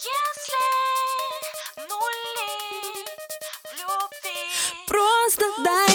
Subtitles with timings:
[0.00, 3.04] Если нули
[3.64, 4.86] в любви.
[4.86, 5.87] Просто дай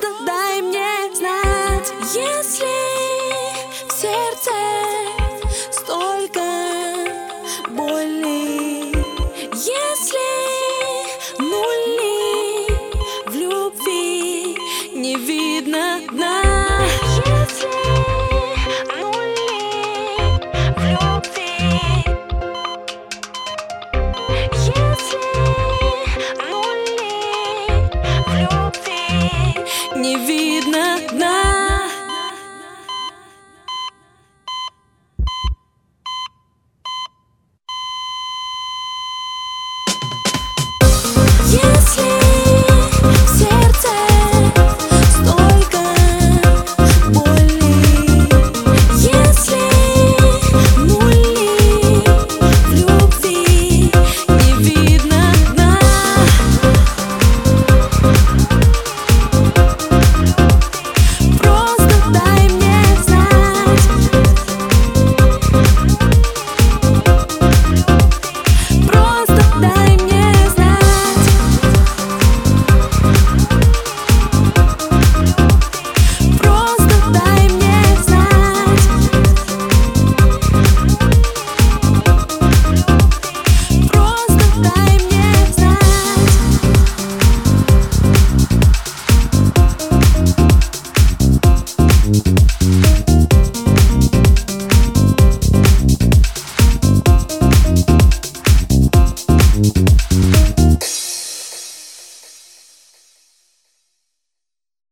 [0.00, 2.79] Просто дай мне знать, если